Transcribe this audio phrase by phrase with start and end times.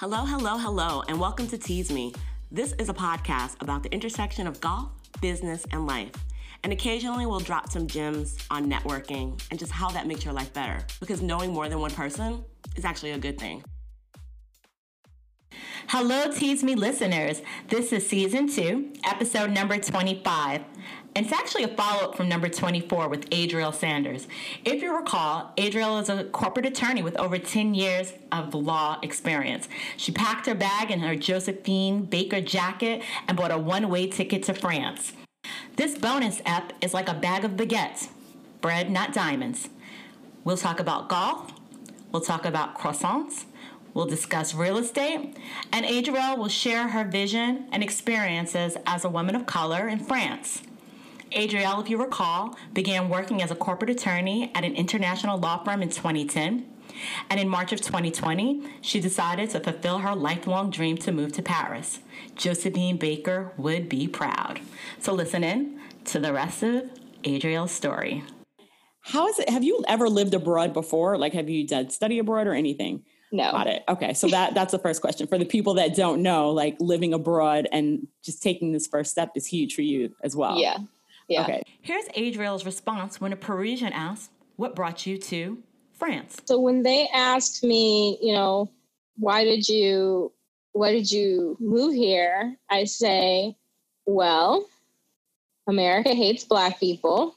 [0.00, 2.14] Hello, hello, hello, and welcome to TeesMe.
[2.52, 4.90] This is a podcast about the intersection of golf,
[5.20, 6.12] business, and life.
[6.62, 10.54] And occasionally we'll drop some gems on networking and just how that makes your life
[10.54, 10.86] better.
[11.00, 12.44] Because knowing more than one person
[12.76, 13.64] is actually a good thing.
[15.86, 17.40] Hello, TeesMe listeners.
[17.68, 20.62] This is season two, episode number 25.
[21.14, 24.26] And it's actually a follow up from number 24 with Adriel Sanders.
[24.64, 29.68] If you recall, Adriel is a corporate attorney with over 10 years of law experience.
[29.96, 34.42] She packed her bag in her Josephine Baker jacket and bought a one way ticket
[34.44, 35.12] to France.
[35.76, 38.08] This bonus ep is like a bag of baguettes,
[38.60, 39.68] bread, not diamonds.
[40.44, 41.52] We'll talk about golf,
[42.12, 43.44] we'll talk about croissants,
[43.98, 45.36] We'll discuss real estate,
[45.72, 50.62] and Adriel will share her vision and experiences as a woman of color in France.
[51.32, 55.82] Adriel, if you recall, began working as a corporate attorney at an international law firm
[55.82, 56.64] in 2010.
[57.28, 61.42] And in March of 2020, she decided to fulfill her lifelong dream to move to
[61.42, 61.98] Paris.
[62.36, 64.60] Josephine Baker would be proud.
[65.00, 66.88] So listen in to the rest of
[67.24, 68.22] Adriel's story.
[69.00, 69.48] How is it?
[69.48, 71.18] Have you ever lived abroad before?
[71.18, 73.02] Like, have you done study abroad or anything?
[73.30, 73.50] No.
[73.52, 73.84] Got it.
[73.88, 74.14] Okay.
[74.14, 75.26] So that that's the first question.
[75.26, 79.32] For the people that don't know, like living abroad and just taking this first step
[79.34, 80.58] is huge for you as well.
[80.58, 80.78] Yeah.
[81.28, 81.42] Yeah.
[81.42, 81.62] Okay.
[81.82, 85.62] Here's Adriel's response when a Parisian asks, What brought you to
[85.92, 86.38] France?
[86.46, 88.70] So when they asked me, you know,
[89.16, 90.32] why did you
[90.72, 92.56] why did you move here?
[92.70, 93.56] I say,
[94.06, 94.66] well,
[95.66, 97.36] America hates black people.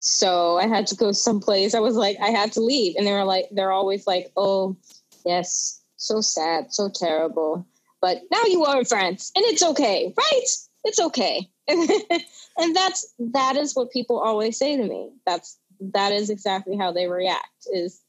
[0.00, 1.74] So I had to go someplace.
[1.74, 2.96] I was like, I had to leave.
[2.96, 4.76] And they were like, they're always like, oh,
[5.24, 7.66] Yes, so sad, so terrible.
[8.00, 10.46] But now you are in France, and it's okay, right?
[10.84, 11.48] It's okay.
[11.68, 15.10] and that's that is what people always say to me.
[15.24, 15.58] That's
[15.92, 17.66] that is exactly how they react.
[17.72, 18.02] Is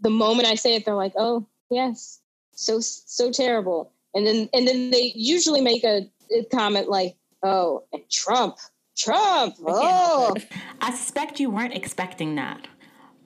[0.00, 2.20] the moment I say it, they're like, "Oh, yes,
[2.52, 7.84] so so terrible," and then and then they usually make a, a comment like, "Oh,
[7.92, 8.56] and Trump,
[8.96, 10.34] Trump, oh."
[10.80, 12.66] I suspect you weren't expecting that,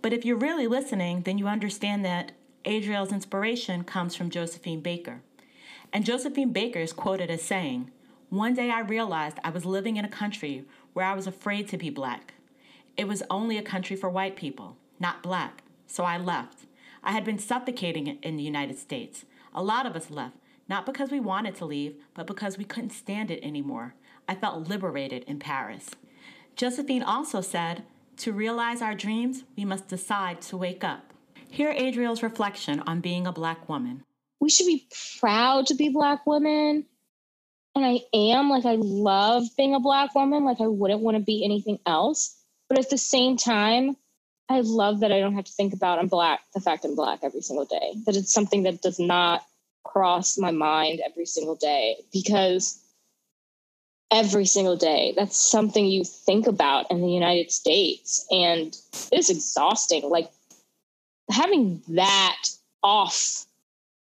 [0.03, 2.33] but if you're really listening, then you understand that
[2.65, 5.21] Adriel's inspiration comes from Josephine Baker.
[5.93, 7.91] And Josephine Baker is quoted as saying,
[8.31, 11.77] One day I realized I was living in a country where I was afraid to
[11.77, 12.35] be black.
[12.97, 16.67] It was only a country for white people, not black, so I left.
[17.03, 19.25] I had been suffocating in the United States.
[19.55, 20.37] A lot of us left,
[20.69, 23.95] not because we wanted to leave, but because we couldn't stand it anymore.
[24.29, 25.91] I felt liberated in Paris.
[26.55, 27.83] Josephine also said,
[28.19, 31.12] To realize our dreams, we must decide to wake up.
[31.53, 34.05] Hear Adriel's reflection on being a Black woman.
[34.41, 34.89] We should be
[35.21, 36.87] proud to be Black women.
[37.75, 40.47] And I am, like, I love being a Black woman.
[40.47, 42.35] Like, I wouldn't want to be anything else.
[42.71, 43.99] But at the same time,
[44.49, 47.19] I love that I don't have to think about I'm Black, the fact I'm Black
[47.23, 47.97] every single day.
[48.07, 49.45] That it's something that does not
[49.85, 52.83] cross my mind every single day because
[54.11, 55.13] every single day.
[55.19, 58.27] That's something you think about in the United States.
[58.31, 58.75] And
[59.13, 60.09] it's exhausting.
[60.09, 60.31] Like
[61.33, 62.37] having that
[62.83, 63.47] off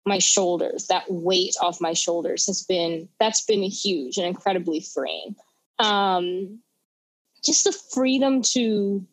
[0.06, 5.36] my shoulders, that weight off my shoulders has been that's been huge and incredibly freeing.
[5.80, 6.60] Um,
[7.44, 9.06] just the freedom to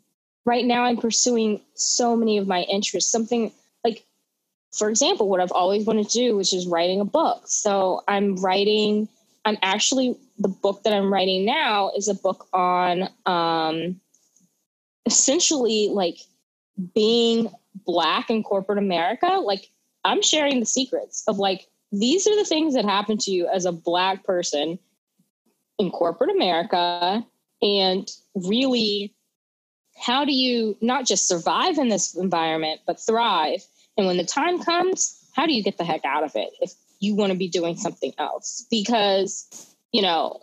[0.44, 3.12] right now I'm pursuing so many of my interests.
[3.12, 3.52] Something
[3.84, 4.04] like,
[4.72, 7.42] for example, what I've always wanted to do, which is writing a book.
[7.46, 9.08] So I'm writing.
[9.44, 14.00] I'm actually the book that I'm writing now is a book on um,
[15.06, 16.18] essentially like
[16.94, 17.50] being
[17.84, 19.70] black in corporate America, like
[20.04, 23.64] I'm sharing the secrets of like these are the things that happen to you as
[23.64, 24.78] a black person
[25.78, 27.24] in corporate America
[27.62, 29.14] and really
[30.00, 33.64] how do you not just survive in this environment but thrive?
[33.96, 36.72] And when the time comes how do you get the heck out of it if
[36.98, 38.66] you want to be doing something else?
[38.70, 40.40] Because you know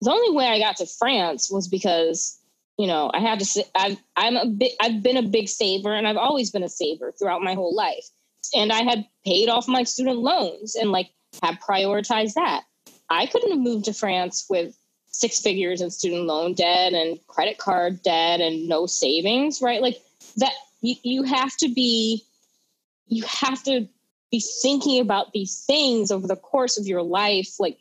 [0.00, 2.37] the only way I got to France was because
[2.78, 5.92] you know, I had to say, I've, I'm a bit, I've been a big saver
[5.92, 8.08] and I've always been a saver throughout my whole life.
[8.54, 11.10] And I had paid off my student loans and like
[11.42, 12.62] have prioritized that.
[13.10, 14.78] I couldn't have moved to France with
[15.08, 19.82] six figures in student loan debt and credit card debt and no savings, right?
[19.82, 20.00] Like
[20.36, 22.22] that, you, you have to be,
[23.08, 23.88] you have to
[24.30, 27.78] be thinking about these things over the course of your life, like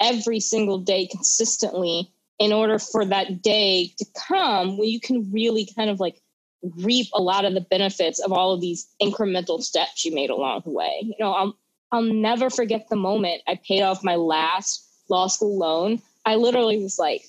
[0.00, 5.68] every single day consistently in order for that day to come where you can really
[5.76, 6.20] kind of like
[6.62, 10.62] reap a lot of the benefits of all of these incremental steps you made along
[10.64, 11.00] the way.
[11.02, 11.56] You know, I'll
[11.90, 16.02] I'll never forget the moment I paid off my last law school loan.
[16.26, 17.22] I literally was like,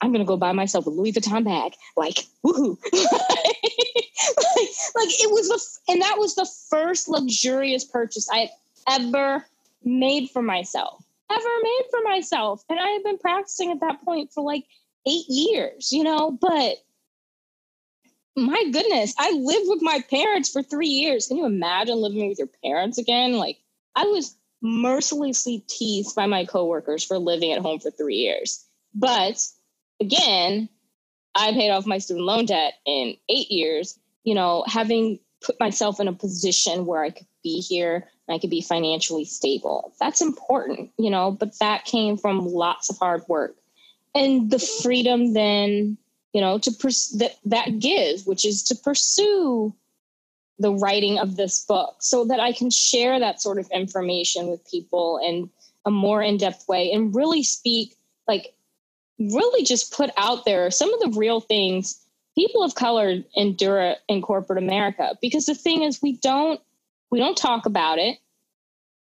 [0.00, 1.74] I'm gonna go buy myself a Louis Vuitton bag.
[1.96, 2.78] Like, woohoo.
[2.92, 8.50] like, like, it was the and that was the first luxurious purchase I had
[9.00, 9.46] ever
[9.84, 12.64] made for myself, ever made for myself.
[12.68, 14.64] And I have been practicing at that point for like
[15.06, 16.76] eight years, you know, but
[18.36, 21.26] my goodness, I lived with my parents for three years.
[21.26, 23.34] Can you imagine living with your parents again?
[23.34, 23.58] Like,
[23.96, 28.64] I was mercilessly teased by my coworkers for living at home for three years.
[28.94, 29.44] But
[30.00, 30.68] again,
[31.34, 33.98] I paid off my student loan debt in eight years.
[34.24, 38.50] You know, having put myself in a position where I could be here I could
[38.50, 39.92] be financially stable.
[40.00, 43.56] That's important, you know, but that came from lots of hard work.
[44.14, 45.96] And the freedom then,
[46.32, 49.74] you know, to pers- that that gives, which is to pursue
[50.58, 54.68] the writing of this book so that I can share that sort of information with
[54.68, 55.48] people in
[55.84, 57.96] a more in-depth way and really speak
[58.26, 58.54] like
[59.18, 62.00] really just put out there some of the real things
[62.38, 65.18] people of color endure in corporate America.
[65.20, 66.60] Because the thing is, we don't
[67.10, 68.18] we don't talk about it,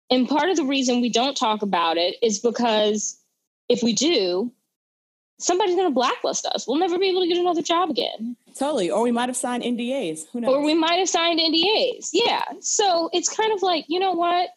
[0.10, 3.20] and part of the reason we don't talk about it is because
[3.70, 4.52] if we do,
[5.40, 6.68] somebody's going to blacklist us.
[6.68, 8.36] We'll never be able to get another job again.
[8.58, 8.90] Totally.
[8.90, 10.26] Or we might have signed NDAs.
[10.32, 10.50] Who knows?
[10.50, 12.10] Or we might have signed NDAs.
[12.14, 12.44] Yeah.
[12.62, 14.50] So it's kind of like, you know what?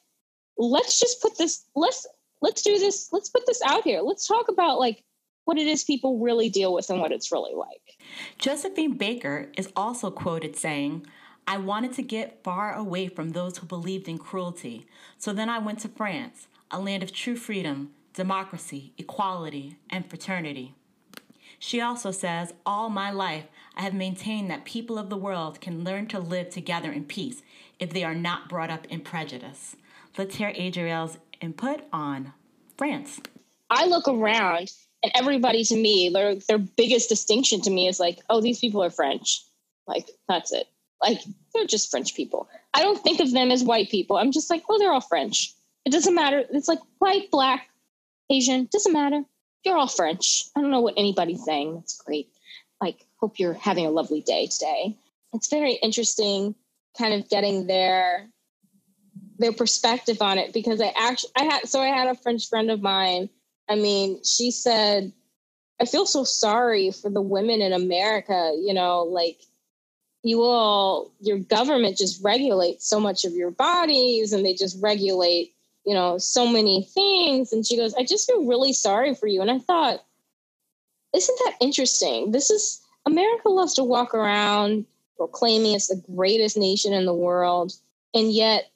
[0.56, 2.06] Let's just put this, let's,
[2.41, 3.08] let's do this.
[3.12, 4.00] Let's put this out here.
[4.00, 5.02] Let's talk about like
[5.44, 7.99] what it is people really deal with and what it's really like.
[8.38, 11.06] Josephine Baker is also quoted saying,
[11.50, 14.87] I wanted to get far away from those who believed in cruelty.
[15.19, 20.75] So then I went to France, a land of true freedom, democracy, equality, and fraternity.
[21.58, 25.82] She also says, All my life, I have maintained that people of the world can
[25.82, 27.43] learn to live together in peace
[27.81, 29.75] if they are not brought up in prejudice.
[30.17, 32.32] Let's hear Adriel's input on
[32.79, 33.20] France.
[33.70, 34.70] I look around
[35.02, 38.85] and everybody to me, their their biggest distinction to me is like, oh, these people
[38.85, 39.43] are French.
[39.88, 40.69] Like that's it.
[41.02, 41.20] Like
[41.55, 42.49] they're just French people.
[42.75, 44.17] I don't think of them as white people.
[44.17, 45.55] I'm just like, well, they're all French.
[45.85, 46.44] It doesn't matter.
[46.50, 47.69] It's like white, black,
[48.31, 49.23] Asian, doesn't matter.
[49.64, 50.44] You're all French.
[50.56, 51.75] I don't know what anybody's saying.
[51.75, 52.29] That's great.
[52.81, 54.97] Like, hope you're having a lovely day today.
[55.32, 56.55] It's very interesting
[56.99, 58.29] kind of getting their
[59.38, 62.70] their perspective on it because I actually I had so I had a French friend
[62.70, 63.31] of mine
[63.70, 65.12] I mean, she said,
[65.81, 69.41] I feel so sorry for the women in America, you know, like
[70.22, 75.55] you all, your government just regulates so much of your bodies and they just regulate,
[75.84, 77.52] you know, so many things.
[77.52, 79.40] And she goes, I just feel really sorry for you.
[79.40, 80.05] And I thought,
[81.14, 82.32] isn't that interesting?
[82.32, 84.84] This is America loves to walk around
[85.17, 87.73] proclaiming it's the greatest nation in the world.
[88.14, 88.70] And yet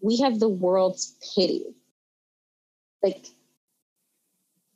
[0.00, 1.64] we have the world's pity.
[3.02, 3.26] Like,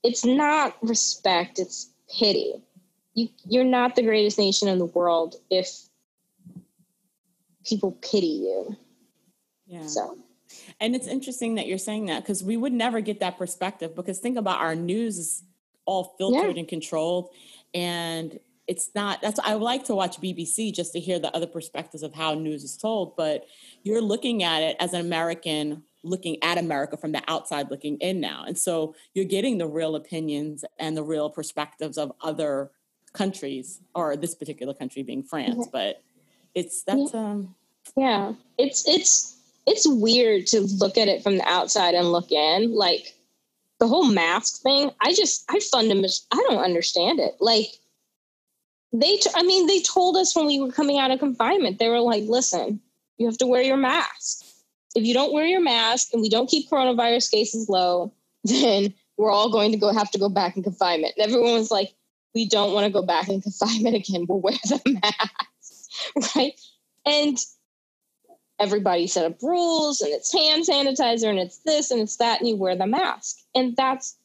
[0.02, 2.54] it's not respect, it's pity.
[3.14, 5.88] You you're not the greatest nation in the world if
[7.64, 8.76] people pity you.
[9.66, 9.86] Yeah.
[9.86, 10.18] So
[10.80, 14.18] and it's interesting that you're saying that because we would never get that perspective because
[14.18, 15.42] think about our news is
[15.86, 16.60] all filtered yeah.
[16.60, 17.30] and controlled
[17.72, 18.38] and
[18.68, 22.14] it's not that's i like to watch bbc just to hear the other perspectives of
[22.14, 23.46] how news is told but
[23.82, 28.20] you're looking at it as an american looking at America from the outside looking in
[28.20, 28.44] now.
[28.46, 32.70] And so you're getting the real opinions and the real perspectives of other
[33.14, 35.54] countries or this particular country being France.
[35.54, 35.70] Mm-hmm.
[35.72, 36.02] But
[36.54, 37.54] it's that's um
[37.96, 38.32] yeah.
[38.58, 39.36] It's it's
[39.66, 42.74] it's weird to look at it from the outside and look in.
[42.74, 43.14] Like
[43.80, 47.36] the whole mask thing, I just I fundamentally I don't understand it.
[47.40, 47.68] Like
[48.92, 51.88] they t- I mean they told us when we were coming out of confinement, they
[51.88, 52.80] were like, listen,
[53.18, 54.44] you have to wear your mask
[54.94, 58.12] if you don't wear your mask and we don't keep coronavirus cases low,
[58.44, 61.14] then we're all going to go have to go back in confinement.
[61.16, 61.92] And everyone was like,
[62.34, 64.26] we don't want to go back in confinement again.
[64.28, 65.46] We'll wear the mask,
[66.36, 66.58] right?
[67.06, 67.38] And
[68.58, 72.48] everybody set up rules, and it's hand sanitizer, and it's this, and it's that, and
[72.48, 74.16] you wear the mask, and that's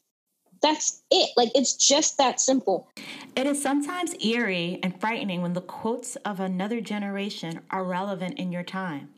[0.61, 1.29] that's it.
[1.37, 2.89] Like it's just that simple.
[3.35, 8.51] It is sometimes eerie and frightening when the quotes of another generation are relevant in
[8.51, 9.09] your time.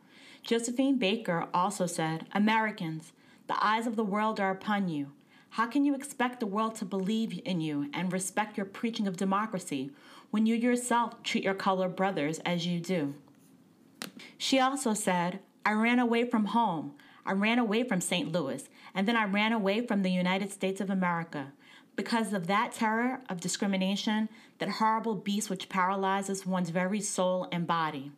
[0.44, 3.12] Josephine Baker also said, Americans,
[3.48, 5.12] the eyes of the world are upon you.
[5.52, 9.18] How can you expect the world to believe in you and respect your preaching of
[9.18, 9.92] democracy
[10.32, 13.14] when you yourself treat your colored brothers as you do?
[14.38, 16.94] She also said, I ran away from home.
[17.26, 18.32] I ran away from St.
[18.32, 21.52] Louis, and then I ran away from the United States of America.
[21.96, 27.68] Because of that terror of discrimination, that horrible beast which paralyzes one's very soul and
[27.68, 28.12] body.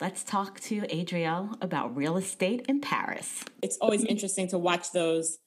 [0.00, 3.44] Let's talk to Adriel about real estate in Paris.
[3.62, 5.38] It's always interesting to watch those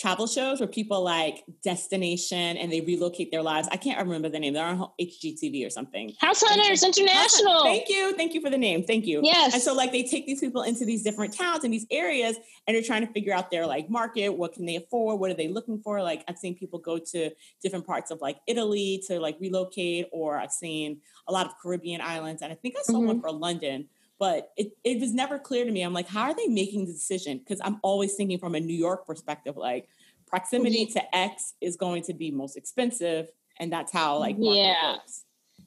[0.00, 3.68] travel shows where people like destination and they relocate their lives.
[3.70, 4.54] I can't remember the name.
[4.54, 6.14] They're on HGTV or something.
[6.20, 7.62] House Hunters International.
[7.62, 8.14] Thank you.
[8.16, 8.82] Thank you for the name.
[8.82, 9.20] Thank you.
[9.22, 9.52] Yes.
[9.52, 12.74] And so like they take these people into these different towns and these areas and
[12.74, 14.30] they're trying to figure out their like market.
[14.30, 15.20] What can they afford?
[15.20, 16.02] What are they looking for?
[16.02, 17.30] Like I've seen people go to
[17.62, 22.00] different parts of like Italy to like relocate or I've seen a lot of Caribbean
[22.00, 23.06] islands and I think I saw mm-hmm.
[23.06, 23.88] one for London
[24.20, 25.80] but it, it was never clear to me.
[25.80, 27.38] I'm like, how are they making the decision?
[27.38, 29.88] Because I'm always thinking from a New York perspective, like
[30.26, 30.92] proximity mm-hmm.
[30.92, 34.92] to X is going to be most expensive, and that's how like yeah.
[34.92, 35.24] Works.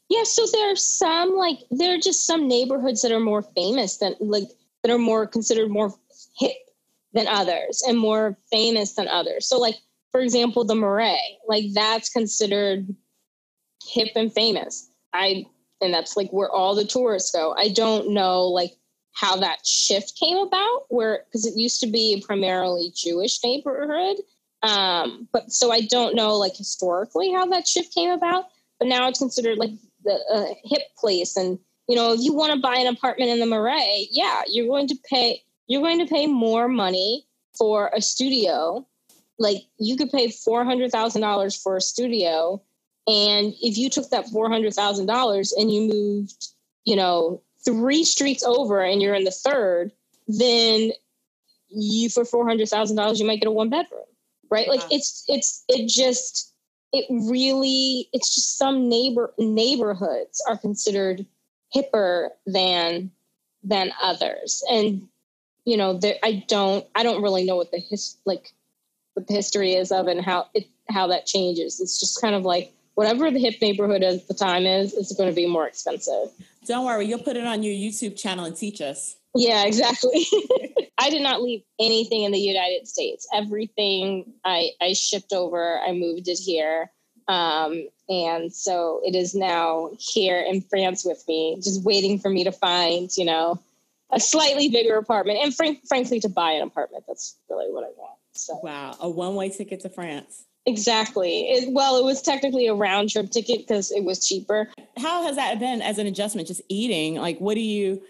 [0.10, 3.98] Yeah, so there are some like there are just some neighborhoods that are more famous
[3.98, 4.48] than like
[4.84, 5.92] that are more considered more
[6.38, 6.52] hip
[7.14, 9.48] than others and more famous than others.
[9.48, 9.76] So like
[10.12, 12.96] for example, the Marais, like that's considered
[13.84, 14.92] hip and famous.
[15.12, 15.46] I
[15.84, 17.54] and that's like where all the tourists go.
[17.58, 18.74] I don't know like
[19.14, 24.18] how that shift came about where because it used to be a primarily Jewish neighborhood.
[24.64, 28.46] Um, but so I don't know like historically how that shift came about,
[28.80, 29.72] but now it's considered like
[30.04, 31.36] the uh, hip place.
[31.38, 34.68] And you know, if you want to buy an apartment in the Marais, yeah, you're
[34.68, 37.26] going to pay you're going to pay more money
[37.58, 38.88] for a studio.
[39.38, 42.62] Like you could pay four hundred thousand dollars for a studio
[43.08, 46.48] and if you took that $400,000 and you moved,
[46.86, 49.92] you know, three streets over and you're in the third,
[50.28, 50.92] then
[51.70, 54.02] you for $400,000 you might get a one bedroom,
[54.50, 54.68] right?
[54.68, 56.54] Like it's it's it just
[56.94, 61.26] it really it's just some neighbor neighborhoods are considered
[61.76, 63.12] hipper than
[63.64, 64.64] than others.
[64.70, 65.08] And
[65.66, 68.54] you know, there, I don't I don't really know what the his like
[69.14, 71.82] what the history is of and how it how that changes.
[71.82, 75.30] It's just kind of like whatever the hip neighborhood at the time is, it's going
[75.30, 76.30] to be more expensive.
[76.66, 79.16] Don't worry, you'll put it on your YouTube channel and teach us.
[79.36, 80.28] Yeah, exactly.
[80.98, 83.28] I did not leave anything in the United States.
[83.34, 86.92] Everything I, I shipped over, I moved it here.
[87.28, 92.44] Um, and so it is now here in France with me, just waiting for me
[92.44, 93.60] to find, you know,
[94.12, 97.06] a slightly bigger apartment and frank, frankly to buy an apartment.
[97.08, 98.20] That's really what I want.
[98.34, 100.46] So wow, a one way ticket to France.
[100.66, 101.50] Exactly.
[101.50, 104.70] It, well, it was technically a round trip ticket because it was cheaper.
[104.98, 106.48] How has that been as an adjustment?
[106.48, 108.02] Just eating, like, what do you?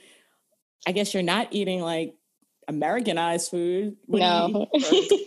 [0.85, 2.15] I guess you're not eating like
[2.67, 3.95] Americanized food.
[4.05, 4.67] What no.
[4.73, 5.23] You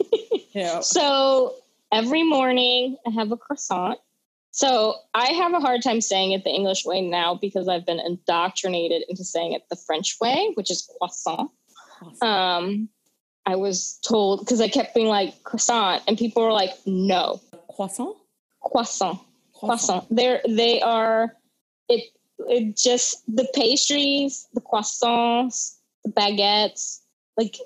[0.52, 0.80] you know?
[0.83, 1.54] So
[1.92, 3.99] every morning I have a croissant.
[4.50, 8.00] So I have a hard time saying it the English way now because I've been
[8.00, 11.50] indoctrinated into saying it the French way, which is croissant.
[12.23, 12.88] Um,
[13.47, 18.17] I was told because I kept being like croissant, and people were like, "No, croissant,
[18.61, 19.21] croissant,
[19.55, 21.37] croissant." They're they are
[21.88, 22.11] it.
[22.41, 27.00] It just the pastries, the croissants, the baguettes,
[27.37, 27.57] like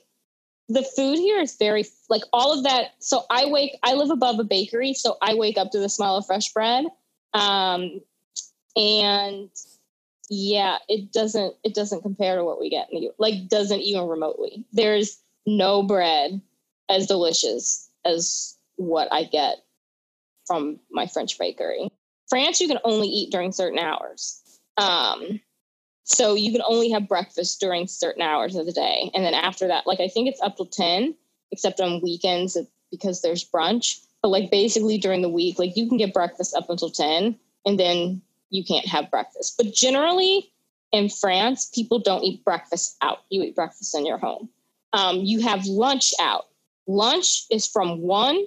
[0.68, 2.92] the food here is very like all of that.
[2.98, 3.76] So I wake.
[3.82, 6.84] I live above a bakery, so I wake up to the smell of fresh bread,
[7.32, 8.02] um,
[8.76, 9.48] and
[10.28, 14.06] yeah, it doesn't it doesn't compare to what we get in the like doesn't even
[14.06, 14.64] remotely.
[14.72, 16.40] There's no bread
[16.88, 19.58] as delicious as what I get
[20.46, 21.90] from my French bakery.
[22.28, 24.42] France, you can only eat during certain hours.
[24.76, 25.40] Um,
[26.04, 29.10] so you can only have breakfast during certain hours of the day.
[29.14, 31.14] And then after that, like I think it's up to 10,
[31.52, 32.56] except on weekends
[32.90, 34.00] because there's brunch.
[34.22, 37.78] But like basically during the week, like you can get breakfast up until 10 and
[37.78, 39.54] then you can't have breakfast.
[39.56, 40.52] But generally
[40.92, 43.18] in France, people don't eat breakfast out.
[43.30, 44.48] You eat breakfast in your home.
[44.92, 46.46] Um, you have lunch out.
[46.86, 48.44] Lunch is from one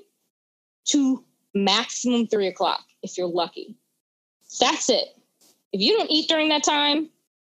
[0.85, 1.23] to
[1.53, 3.77] maximum three o'clock if you're lucky.
[4.59, 5.07] That's it.
[5.71, 7.09] If you don't eat during that time,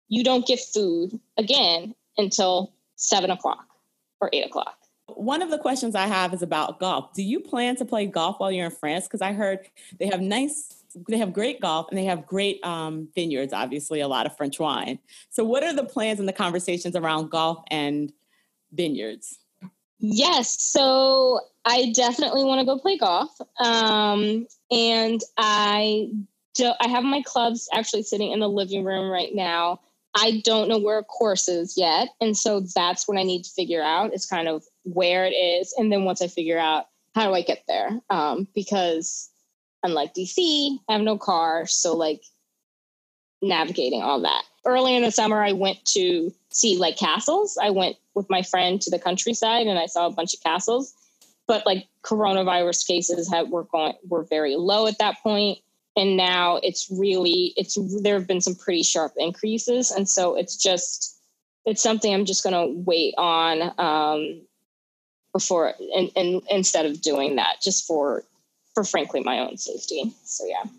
[0.08, 3.66] you don't get food again until seven o'clock
[4.20, 4.76] or eight o'clock.
[5.08, 7.12] One of the questions I have is about golf.
[7.14, 9.04] Do you plan to play golf while you're in France?
[9.04, 9.60] Because I heard
[9.98, 14.08] they have nice, they have great golf and they have great um, vineyards, obviously, a
[14.08, 14.98] lot of French wine.
[15.30, 18.12] So, what are the plans and the conversations around golf and
[18.72, 19.38] vineyards?
[19.98, 20.60] Yes.
[20.60, 23.30] So I definitely want to go play golf.
[23.60, 26.10] Um, and I
[26.54, 29.80] do, I have my clubs actually sitting in the living room right now.
[30.14, 32.08] I don't know where a course is yet.
[32.20, 35.72] And so that's what I need to figure out is kind of where it is.
[35.78, 38.00] And then once I figure out how do I get there?
[38.10, 39.30] Um, because
[39.82, 41.66] unlike DC, I have no car.
[41.66, 42.22] So like
[43.40, 44.42] navigating all that.
[44.64, 47.58] Early in the summer, I went to see like castles.
[47.60, 50.94] I went with my friend to the countryside and I saw a bunch of castles.
[51.46, 55.58] But like coronavirus cases were going were very low at that point,
[55.96, 60.56] and now it's really it's there have been some pretty sharp increases, and so it's
[60.56, 61.18] just
[61.66, 63.72] it's something I'm just going to wait on.
[63.78, 64.42] Um,
[65.32, 68.24] before and, and instead of doing that just for
[68.74, 70.12] for frankly my own safety.
[70.24, 70.70] So yeah.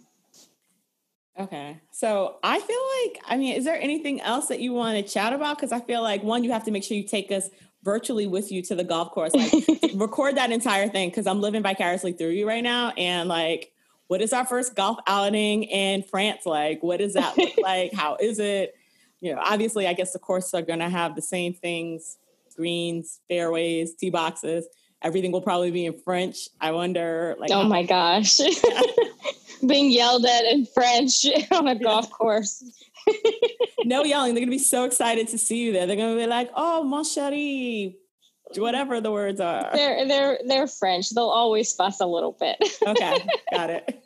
[1.39, 1.77] Okay.
[1.91, 5.33] So I feel like, I mean, is there anything else that you want to chat
[5.33, 5.57] about?
[5.57, 7.49] Because I feel like one, you have to make sure you take us
[7.83, 9.33] virtually with you to the golf course.
[9.33, 9.51] Like
[9.95, 12.89] record that entire thing because I'm living vicariously through you right now.
[12.97, 13.71] And like,
[14.07, 16.83] what is our first golf outing in France like?
[16.83, 17.93] What does that look like?
[17.93, 18.75] How is it?
[19.19, 22.17] You know, obviously, I guess the courses are going to have the same things:
[22.55, 24.67] greens, fairways, tee boxes.
[25.03, 26.47] Everything will probably be in French.
[26.61, 28.39] I wonder, like, oh my gosh,
[29.67, 32.63] being yelled at in French on a golf course.
[33.83, 34.33] no yelling.
[34.33, 35.85] They're gonna be so excited to see you there.
[35.85, 37.95] They're gonna be like, "Oh, mon chéri,"
[38.55, 39.71] whatever the words are.
[39.73, 41.09] They're they're they're French.
[41.09, 42.57] They'll always fuss a little bit.
[42.87, 44.03] okay, got it.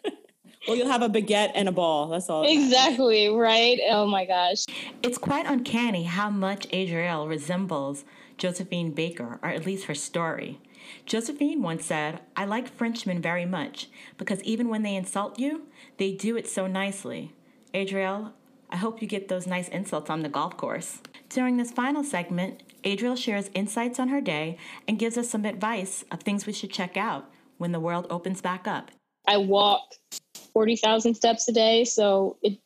[0.68, 2.08] Well, you'll have a baguette and a ball.
[2.10, 2.44] That's all.
[2.46, 3.80] Exactly, right?
[3.90, 4.66] Oh my gosh.
[5.02, 8.04] It's quite uncanny how much Adriel resembles
[8.38, 10.60] Josephine Baker, or at least her story.
[11.06, 15.68] Josephine once said, I like Frenchmen very much because even when they insult you,
[15.98, 17.34] they do it so nicely.
[17.74, 18.34] Adriel,
[18.70, 21.00] I hope you get those nice insults on the golf course.
[21.30, 26.04] During this final segment, Adriel shares insights on her day and gives us some advice
[26.12, 28.92] of things we should check out when the world opens back up.
[29.28, 29.82] I walk
[30.54, 32.60] 40,000 steps a day, so it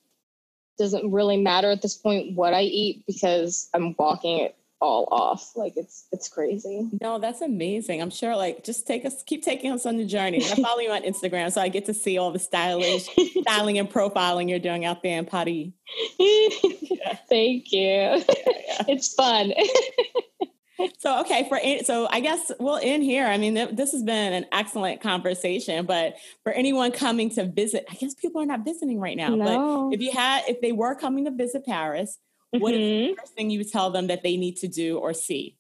[0.78, 5.52] doesn't really matter at this point what I eat because I'm walking it all off.
[5.56, 6.90] Like it's it's crazy.
[7.00, 8.02] No, that's amazing.
[8.02, 10.44] I'm sure like just take us keep taking us on the journey.
[10.44, 13.08] I follow you on Instagram so I get to see all the stylish
[13.42, 15.72] styling and profiling you're doing out there in Paris.
[16.20, 17.18] Yeah.
[17.30, 17.82] Thank you.
[17.82, 18.84] Yeah, yeah.
[18.88, 19.54] It's fun.
[20.98, 24.46] so okay for so i guess we'll end here i mean this has been an
[24.52, 29.18] excellent conversation but for anyone coming to visit i guess people are not visiting right
[29.18, 29.90] now no.
[29.90, 32.18] but if you had if they were coming to visit paris
[32.51, 32.81] what mm-hmm.
[32.81, 33.20] is the mm-hmm.
[33.20, 35.58] first thing you tell them that they need to do or see?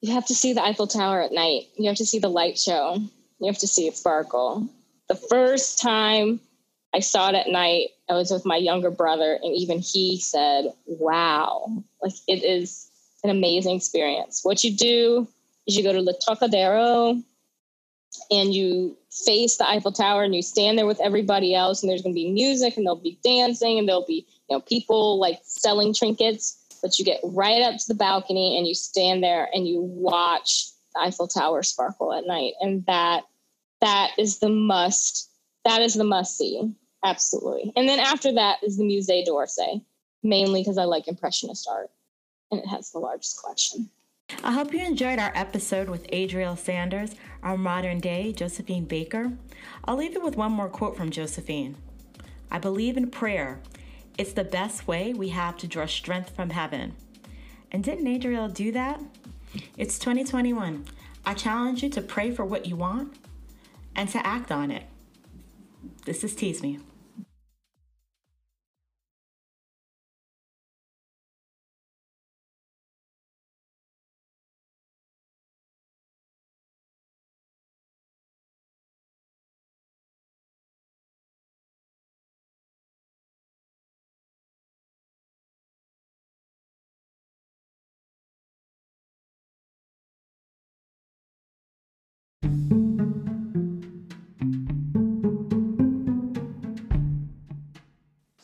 [0.00, 1.68] You have to see the Eiffel Tower at night.
[1.76, 2.98] You have to see the light show.
[3.40, 4.68] You have to see it sparkle.
[5.08, 6.40] The first time
[6.94, 10.66] I saw it at night, I was with my younger brother, and even he said,
[10.86, 12.90] Wow, like it is
[13.24, 14.40] an amazing experience.
[14.44, 15.26] What you do
[15.66, 17.22] is you go to Le Trocadero
[18.30, 22.02] and you face the Eiffel Tower and you stand there with everybody else, and there's
[22.02, 25.40] going to be music and there'll be dancing and there'll be you know people like
[25.44, 26.64] selling trinkets.
[26.80, 30.68] But you get right up to the balcony and you stand there and you watch
[30.94, 33.24] the Eiffel Tower sparkle at night, and that
[33.80, 35.30] that is the must.
[35.64, 36.72] That is the must see,
[37.04, 37.72] absolutely.
[37.76, 39.82] And then after that is the Musée d'Orsay,
[40.22, 41.90] mainly because I like Impressionist art,
[42.50, 43.90] and it has the largest collection.
[44.44, 49.32] I hope you enjoyed our episode with Adriel Sanders, our modern day Josephine Baker.
[49.84, 51.76] I'll leave you with one more quote from Josephine
[52.50, 53.60] I believe in prayer.
[54.18, 56.94] It's the best way we have to draw strength from heaven.
[57.70, 59.00] And didn't Adriel do that?
[59.76, 60.84] It's 2021.
[61.24, 63.14] I challenge you to pray for what you want
[63.94, 64.84] and to act on it.
[66.04, 66.80] This is TeesMe.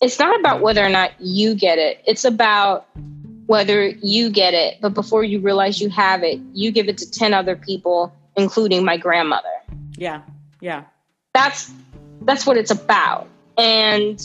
[0.05, 2.03] It's not about whether or not you get it.
[2.07, 2.87] It's about
[3.47, 7.11] whether you get it, but before you realize you have it, you give it to
[7.11, 9.49] 10 other people, including my grandmother.
[9.97, 10.21] Yeah.
[10.61, 10.85] Yeah.
[11.33, 11.73] That's
[12.21, 13.29] that's what it's about.
[13.57, 14.23] And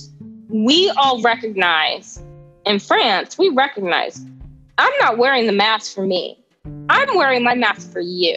[0.50, 2.22] we all recognize
[2.66, 4.22] in France, we recognize
[4.78, 6.38] I'm not wearing the mask for me.
[6.90, 8.36] I'm wearing my mask for you.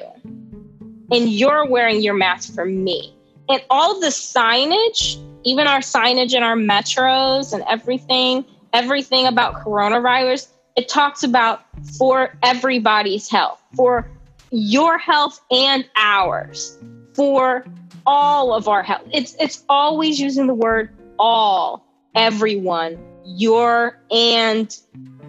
[1.10, 3.12] And you're wearing your mask for me.
[3.48, 10.48] And all the signage even our signage in our metros and everything, everything about coronavirus,
[10.76, 11.62] it talks about
[11.98, 14.10] for everybody's health, for
[14.50, 16.78] your health and ours,
[17.14, 17.64] for
[18.06, 19.06] all of our health.
[19.12, 24.76] It's it's always using the word all, everyone, your and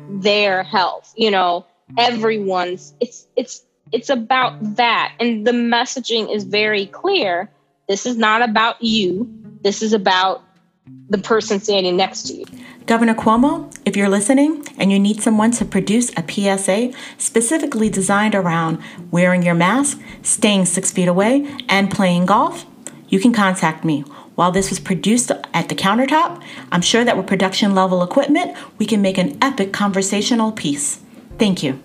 [0.10, 1.66] their health, you know,
[1.98, 2.94] everyone's.
[3.00, 5.14] It's it's it's about that.
[5.20, 7.50] And the messaging is very clear.
[7.88, 10.44] This is not about you this is about
[11.10, 12.46] the person standing next to you.
[12.86, 18.36] Governor Cuomo, if you're listening and you need someone to produce a PSA specifically designed
[18.36, 22.66] around wearing your mask, staying six feet away, and playing golf,
[23.08, 24.02] you can contact me.
[24.36, 28.86] While this was produced at the countertop, I'm sure that with production level equipment, we
[28.86, 31.00] can make an epic conversational piece.
[31.38, 31.82] Thank you.